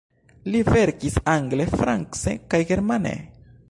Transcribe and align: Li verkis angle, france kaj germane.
Li 0.55 0.61
verkis 0.69 1.19
angle, 1.35 1.69
france 1.77 2.35
kaj 2.53 2.65
germane. 2.75 3.17